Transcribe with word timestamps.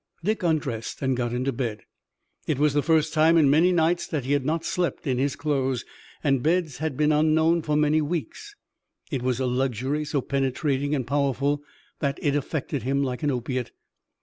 Dick 0.23 0.41
undressed 0.41 1.03
and 1.03 1.15
got 1.15 1.31
into 1.31 1.51
bed. 1.51 1.83
It 2.47 2.57
was 2.57 2.73
the 2.73 2.81
first 2.81 3.13
time 3.13 3.37
in 3.37 3.51
many 3.51 3.71
nights 3.71 4.07
that 4.07 4.25
he 4.25 4.31
had 4.31 4.43
not 4.43 4.65
slept 4.65 5.05
in 5.05 5.19
his 5.19 5.35
clothes, 5.35 5.85
and 6.23 6.41
beds 6.41 6.79
had 6.79 6.97
been 6.97 7.11
unknown 7.11 7.61
for 7.61 7.77
many 7.77 8.01
weeks. 8.01 8.55
It 9.11 9.21
was 9.21 9.39
a 9.39 9.45
luxury 9.45 10.03
so 10.03 10.19
penetrating 10.21 10.95
and 10.95 11.05
powerful 11.05 11.61
that 11.99 12.17
it 12.19 12.35
affected 12.35 12.81
him 12.81 13.03
like 13.03 13.21
an 13.21 13.29
opiate. 13.29 13.73